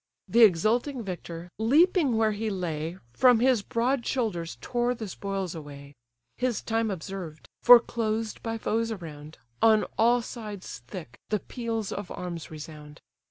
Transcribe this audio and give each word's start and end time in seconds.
Thv 0.31 0.43
exulting 0.43 1.03
victor, 1.03 1.47
leaping 1.59 2.17
where 2.17 2.31
he 2.31 2.49
lay, 2.49 2.97
From 3.13 3.39
his 3.39 3.61
broad 3.61 4.03
shoulders 4.03 4.57
tore 4.59 4.95
the 4.95 5.07
spoils 5.07 5.53
away; 5.53 5.93
His 6.37 6.59
time 6.63 6.89
observed; 6.89 7.47
for 7.61 7.79
closed 7.79 8.41
by 8.41 8.57
foes 8.57 8.91
around, 8.91 9.37
On 9.61 9.83
all 9.99 10.23
sides 10.23 10.81
thick 10.87 11.19
the 11.29 11.37
peals 11.39 11.91
of 11.91 12.09
arms 12.09 12.49
resound. 12.49 12.99